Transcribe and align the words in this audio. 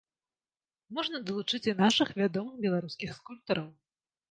Можна 0.99 1.21
далучыць 1.27 1.61
і 1.69 1.77
нашых 1.83 2.09
вядомых 2.23 2.59
беларускіх 2.67 3.09
скульптараў. 3.21 3.71